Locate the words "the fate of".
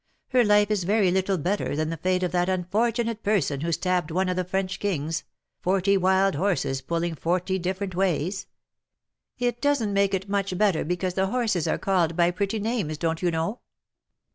1.91-2.31